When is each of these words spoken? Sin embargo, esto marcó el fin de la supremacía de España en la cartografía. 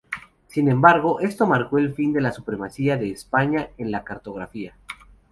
Sin 0.47 0.67
embargo, 0.67 1.19
esto 1.19 1.45
marcó 1.45 1.77
el 1.77 1.93
fin 1.93 2.11
de 2.11 2.21
la 2.21 2.31
supremacía 2.31 2.97
de 2.97 3.11
España 3.11 3.69
en 3.77 3.91
la 3.91 4.03
cartografía. 4.03 4.75